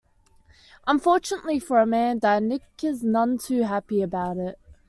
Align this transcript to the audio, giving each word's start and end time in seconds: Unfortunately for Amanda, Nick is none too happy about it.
Unfortunately 0.87 1.59
for 1.59 1.79
Amanda, 1.79 2.41
Nick 2.41 2.63
is 2.81 3.03
none 3.03 3.37
too 3.37 3.61
happy 3.61 4.01
about 4.01 4.35
it. 4.37 4.57